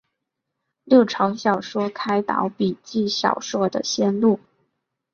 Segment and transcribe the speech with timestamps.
[0.83, 4.39] 六朝小说开导笔记小说的先路。